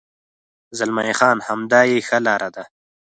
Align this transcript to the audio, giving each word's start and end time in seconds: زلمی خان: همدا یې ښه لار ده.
زلمی 0.77 1.11
خان: 1.19 1.37
همدا 1.47 1.81
یې 1.89 1.97
ښه 2.07 2.17
لار 2.25 2.43
ده. 2.55 2.63